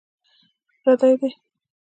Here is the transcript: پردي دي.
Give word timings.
پردي 0.83 1.11
دي. 1.19 1.29